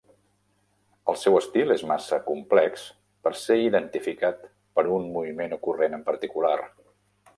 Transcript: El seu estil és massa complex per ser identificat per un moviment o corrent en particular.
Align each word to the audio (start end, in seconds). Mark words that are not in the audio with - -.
El 1.11 1.17
seu 1.23 1.35
estil 1.39 1.73
és 1.75 1.83
massa 1.91 2.19
complex 2.31 2.87
per 3.27 3.35
ser 3.43 3.59
identificat 3.67 4.49
per 4.79 4.87
un 4.97 5.07
moviment 5.19 5.55
o 5.59 5.61
corrent 5.69 5.99
en 5.99 6.07
particular. 6.13 6.57